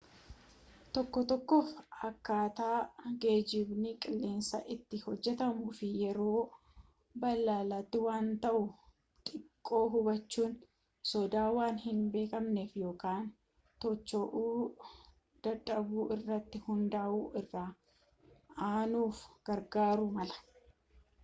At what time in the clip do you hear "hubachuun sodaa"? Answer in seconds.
9.97-11.45